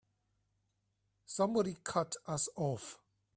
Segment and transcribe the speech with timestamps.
[1.27, 2.97] Somebody cut us off!